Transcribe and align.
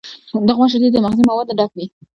د 0.47 0.49
غوا 0.57 0.65
شیدې 0.71 0.89
د 0.91 0.97
مغذي 1.03 1.23
موادو 1.29 1.57
ډک 1.59 1.71
دي. 1.77 1.85